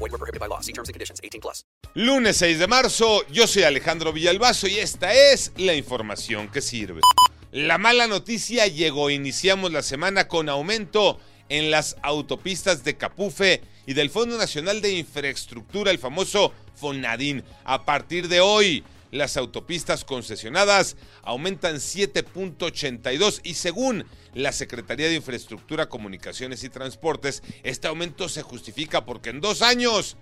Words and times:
Were 0.00 0.08
prohibited 0.08 0.40
by 0.40 0.48
law. 0.48 0.60
See 0.60 0.72
terms 0.72 0.88
and 0.88 0.94
conditions. 0.94 1.20
18 1.22 1.40
plus. 1.40 1.64
Lunes 1.94 2.36
6 2.36 2.58
de 2.58 2.66
marzo, 2.66 3.26
yo 3.28 3.46
soy 3.46 3.64
Alejandro 3.64 4.12
Villalbazo 4.12 4.68
y 4.68 4.78
esta 4.78 5.12
es 5.12 5.52
la 5.56 5.74
información 5.74 6.48
que 6.48 6.60
sirve. 6.60 7.00
La 7.52 7.78
mala 7.78 8.06
noticia 8.06 8.66
llegó, 8.68 9.10
iniciamos 9.10 9.72
la 9.72 9.82
semana 9.82 10.28
con 10.28 10.48
aumento 10.48 11.18
en 11.48 11.72
las 11.72 11.96
autopistas 12.02 12.84
de 12.84 12.96
Capufe 12.96 13.60
y 13.86 13.94
del 13.94 14.08
Fondo 14.08 14.38
Nacional 14.38 14.80
de 14.80 14.92
Infraestructura, 14.92 15.90
el 15.90 15.98
famoso 15.98 16.52
FONADIN. 16.76 17.42
A 17.64 17.84
partir 17.84 18.28
de 18.28 18.40
hoy, 18.40 18.84
las 19.10 19.36
autopistas 19.36 20.04
concesionadas 20.04 20.96
aumentan 21.22 21.76
7.82 21.76 23.40
y 23.44 23.54
según 23.54 24.04
la 24.34 24.52
Secretaría 24.52 25.08
de 25.08 25.16
Infraestructura, 25.16 25.88
Comunicaciones 25.88 26.64
y 26.64 26.68
Transportes, 26.68 27.42
este 27.62 27.88
aumento 27.88 28.28
se 28.28 28.42
justifica 28.42 29.04
porque 29.04 29.30
en 29.30 29.40
dos 29.40 29.62
años 29.62 30.16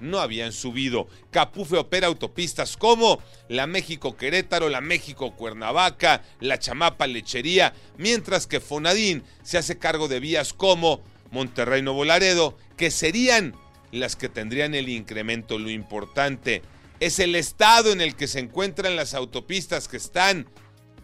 no 0.00 0.18
habían 0.18 0.52
subido. 0.52 1.08
Capufe 1.30 1.76
opera 1.76 2.06
autopistas 2.06 2.76
como 2.76 3.22
la 3.48 3.66
México 3.66 4.16
Querétaro, 4.16 4.68
la 4.68 4.80
México 4.80 5.34
Cuernavaca, 5.34 6.22
la 6.40 6.58
Chamapa 6.58 7.06
Lechería, 7.06 7.74
mientras 7.96 8.46
que 8.46 8.60
Fonadín 8.60 9.22
se 9.42 9.58
hace 9.58 9.78
cargo 9.78 10.08
de 10.08 10.20
vías 10.20 10.52
como 10.52 11.02
Monterrey 11.30 11.82
Nuevo 11.82 12.04
Laredo, 12.04 12.56
que 12.76 12.90
serían 12.90 13.54
las 13.92 14.16
que 14.16 14.28
tendrían 14.28 14.74
el 14.74 14.88
incremento. 14.88 15.58
Lo 15.58 15.70
importante 15.70 16.62
es 17.04 17.18
el 17.18 17.34
estado 17.34 17.92
en 17.92 18.00
el 18.00 18.16
que 18.16 18.26
se 18.26 18.38
encuentran 18.38 18.96
las 18.96 19.12
autopistas 19.12 19.88
que 19.88 19.98
están 19.98 20.46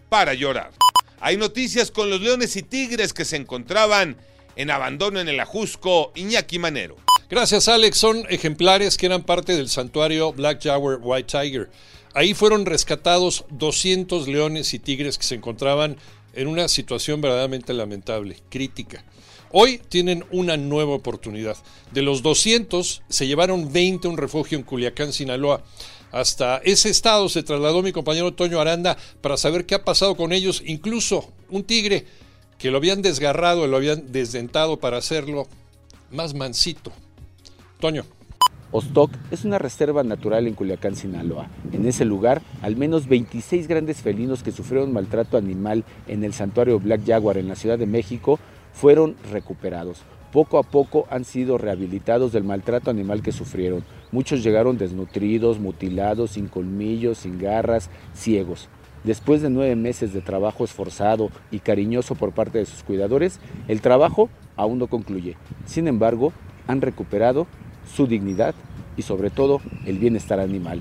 para 0.08 0.32
llorar. 0.32 0.70
Hay 1.20 1.36
noticias 1.36 1.90
con 1.90 2.08
los 2.08 2.22
leones 2.22 2.56
y 2.56 2.62
tigres 2.62 3.12
que 3.12 3.26
se 3.26 3.36
encontraban 3.36 4.16
en 4.56 4.70
abandono 4.70 5.20
en 5.20 5.28
el 5.28 5.38
Ajusco 5.38 6.12
Iñaki 6.14 6.58
Manero. 6.58 6.96
Gracias, 7.28 7.68
Alex. 7.68 7.98
Son 7.98 8.24
ejemplares 8.30 8.96
que 8.96 9.06
eran 9.06 9.24
parte 9.24 9.54
del 9.54 9.68
santuario 9.68 10.32
Black 10.32 10.62
Jaguar 10.62 10.98
White 11.02 11.38
Tiger. 11.38 11.70
Ahí 12.14 12.32
fueron 12.32 12.64
rescatados 12.64 13.44
200 13.50 14.26
leones 14.26 14.72
y 14.72 14.78
tigres 14.78 15.18
que 15.18 15.24
se 15.24 15.34
encontraban 15.34 15.98
en 16.32 16.48
una 16.48 16.68
situación 16.68 17.20
verdaderamente 17.20 17.74
lamentable, 17.74 18.38
crítica. 18.48 19.04
Hoy 19.52 19.80
tienen 19.88 20.24
una 20.30 20.56
nueva 20.56 20.92
oportunidad. 20.92 21.56
De 21.92 22.02
los 22.02 22.22
200, 22.22 23.02
se 23.08 23.26
llevaron 23.26 23.72
20 23.72 24.06
a 24.06 24.10
un 24.10 24.16
refugio 24.16 24.56
en 24.56 24.62
Culiacán, 24.62 25.12
Sinaloa. 25.12 25.64
Hasta 26.12 26.58
ese 26.58 26.88
estado 26.88 27.28
se 27.28 27.42
trasladó 27.42 27.82
mi 27.82 27.90
compañero 27.90 28.32
Toño 28.32 28.60
Aranda 28.60 28.96
para 29.20 29.36
saber 29.36 29.66
qué 29.66 29.74
ha 29.74 29.84
pasado 29.84 30.16
con 30.16 30.32
ellos. 30.32 30.62
Incluso 30.64 31.32
un 31.48 31.64
tigre 31.64 32.06
que 32.58 32.70
lo 32.70 32.76
habían 32.76 33.02
desgarrado, 33.02 33.66
lo 33.66 33.76
habían 33.76 34.12
desdentado 34.12 34.78
para 34.78 34.98
hacerlo 34.98 35.48
más 36.12 36.34
mansito. 36.34 36.92
Toño. 37.80 38.04
Ostoc 38.72 39.10
es 39.32 39.44
una 39.44 39.58
reserva 39.58 40.04
natural 40.04 40.46
en 40.46 40.54
Culiacán, 40.54 40.94
Sinaloa. 40.94 41.50
En 41.72 41.88
ese 41.88 42.04
lugar, 42.04 42.40
al 42.62 42.76
menos 42.76 43.08
26 43.08 43.66
grandes 43.66 43.96
felinos 43.96 44.44
que 44.44 44.52
sufrieron 44.52 44.92
maltrato 44.92 45.36
animal 45.36 45.84
en 46.06 46.22
el 46.22 46.34
santuario 46.34 46.78
Black 46.78 47.04
Jaguar 47.04 47.36
en 47.36 47.48
la 47.48 47.56
Ciudad 47.56 47.78
de 47.80 47.86
México 47.86 48.38
fueron 48.72 49.16
recuperados. 49.30 50.02
Poco 50.32 50.58
a 50.58 50.62
poco 50.62 51.06
han 51.10 51.24
sido 51.24 51.58
rehabilitados 51.58 52.32
del 52.32 52.44
maltrato 52.44 52.90
animal 52.90 53.22
que 53.22 53.32
sufrieron. 53.32 53.84
Muchos 54.12 54.44
llegaron 54.44 54.78
desnutridos, 54.78 55.58
mutilados, 55.58 56.32
sin 56.32 56.46
colmillos, 56.46 57.18
sin 57.18 57.38
garras, 57.38 57.90
ciegos. 58.14 58.68
Después 59.02 59.42
de 59.42 59.50
nueve 59.50 59.74
meses 59.76 60.12
de 60.12 60.20
trabajo 60.20 60.62
esforzado 60.62 61.30
y 61.50 61.60
cariñoso 61.60 62.14
por 62.14 62.32
parte 62.32 62.58
de 62.58 62.66
sus 62.66 62.82
cuidadores, 62.82 63.40
el 63.66 63.80
trabajo 63.80 64.28
aún 64.56 64.78
no 64.78 64.86
concluye. 64.86 65.36
Sin 65.64 65.88
embargo, 65.88 66.32
han 66.66 66.80
recuperado 66.80 67.46
su 67.92 68.06
dignidad 68.06 68.54
y 68.96 69.02
sobre 69.02 69.30
todo 69.30 69.60
el 69.86 69.98
bienestar 69.98 70.38
animal. 70.38 70.80